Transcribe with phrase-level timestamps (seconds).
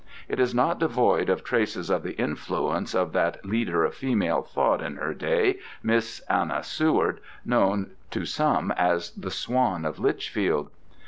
[0.27, 4.81] It is not devoid of traces of the influence of that leader of female thought
[4.81, 10.71] in her day, Miss Anna Seward, known to some as the Swan of Lichfield.